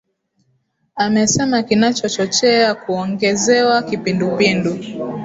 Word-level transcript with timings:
amesema 0.95 1.63
kinachochochea 1.63 2.75
kuongezewa 2.75 3.83
kipindupindu 3.83 4.77